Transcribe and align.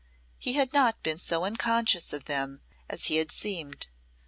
He 0.39 0.53
had 0.53 0.73
not 0.73 1.03
been 1.03 1.19
so 1.19 1.43
unconscious 1.43 2.11
of 2.11 2.25
them 2.25 2.63
as 2.89 3.05
he 3.05 3.17
had 3.17 3.31
seemed. 3.31 3.89